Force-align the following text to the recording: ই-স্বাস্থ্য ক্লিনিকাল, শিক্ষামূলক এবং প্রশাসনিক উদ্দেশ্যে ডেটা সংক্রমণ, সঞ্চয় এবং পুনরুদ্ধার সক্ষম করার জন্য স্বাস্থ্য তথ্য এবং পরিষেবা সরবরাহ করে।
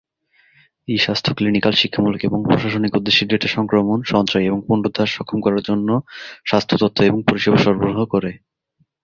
ই-স্বাস্থ্য 0.87 1.31
ক্লিনিকাল, 1.33 1.73
শিক্ষামূলক 1.73 2.21
এবং 2.23 2.39
প্রশাসনিক 2.43 2.93
উদ্দেশ্যে 2.95 3.23
ডেটা 3.25 3.47
সংক্রমণ, 3.47 3.97
সঞ্চয় 4.03 4.45
এবং 4.45 4.59
পুনরুদ্ধার 4.67 5.07
সক্ষম 5.07 5.39
করার 5.41 5.61
জন্য 5.61 5.89
স্বাস্থ্য 6.45 6.75
তথ্য 6.77 6.97
এবং 7.03 7.19
পরিষেবা 7.29 7.57
সরবরাহ 7.57 7.99
করে। 8.05 8.31